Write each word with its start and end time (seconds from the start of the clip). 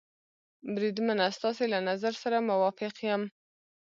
بریدمنه، 0.73 1.25
ستاسې 1.37 1.65
له 1.73 1.79
نظر 1.89 2.13
سره 2.23 2.45
موافق 2.49 2.95
یم. 3.09 3.21